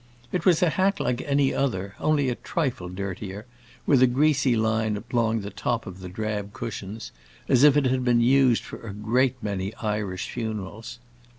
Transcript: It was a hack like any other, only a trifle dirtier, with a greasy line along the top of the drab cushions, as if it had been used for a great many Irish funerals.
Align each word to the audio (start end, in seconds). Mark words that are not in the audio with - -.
It 0.31 0.45
was 0.47 0.63
a 0.63 0.71
hack 0.71 0.99
like 0.99 1.21
any 1.27 1.53
other, 1.53 1.93
only 1.99 2.29
a 2.29 2.33
trifle 2.33 2.89
dirtier, 2.89 3.45
with 3.85 4.01
a 4.01 4.07
greasy 4.07 4.55
line 4.55 5.03
along 5.13 5.41
the 5.41 5.51
top 5.51 5.85
of 5.85 5.99
the 5.99 6.09
drab 6.09 6.53
cushions, 6.53 7.11
as 7.47 7.63
if 7.63 7.77
it 7.77 7.85
had 7.85 8.03
been 8.03 8.19
used 8.19 8.63
for 8.63 8.79
a 8.81 8.93
great 8.93 9.35
many 9.43 9.75
Irish 9.75 10.27
funerals. 10.31 10.97